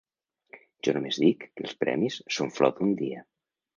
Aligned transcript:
Jo 0.87 0.93
només 0.97 1.19
dic 1.25 1.45
que 1.45 1.67
els 1.67 1.77
premis 1.83 2.17
són 2.39 2.51
flor 2.57 2.75
d'un 2.81 2.97
dia. 3.03 3.27